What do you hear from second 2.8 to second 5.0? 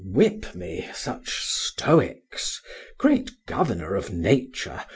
great Governor of Nature!